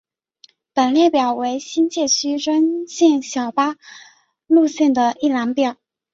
[0.73, 3.75] 本列表为新界区专线小巴
[4.47, 5.75] 路线的一览表。